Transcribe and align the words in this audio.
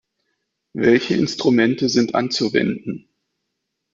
Welche 0.73 1.13
Instrumente 1.13 1.87
sind 1.87 2.15
anzuwenden? 2.15 3.07